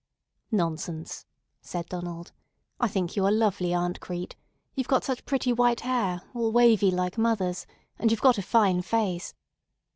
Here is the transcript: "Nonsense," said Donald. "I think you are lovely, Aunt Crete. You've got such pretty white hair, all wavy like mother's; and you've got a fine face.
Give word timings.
"Nonsense," 0.51 1.27
said 1.61 1.85
Donald. 1.87 2.31
"I 2.79 2.87
think 2.87 3.15
you 3.15 3.23
are 3.27 3.31
lovely, 3.31 3.71
Aunt 3.71 3.99
Crete. 3.99 4.35
You've 4.73 4.87
got 4.87 5.03
such 5.03 5.25
pretty 5.27 5.53
white 5.53 5.81
hair, 5.81 6.23
all 6.33 6.51
wavy 6.51 6.89
like 6.89 7.19
mother's; 7.19 7.67
and 7.99 8.09
you've 8.09 8.19
got 8.19 8.39
a 8.39 8.41
fine 8.41 8.81
face. 8.81 9.35